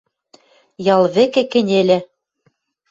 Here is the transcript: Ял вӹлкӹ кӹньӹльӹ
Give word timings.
Ял 0.93 1.03
вӹлкӹ 1.13 1.43
кӹньӹльӹ 1.51 1.97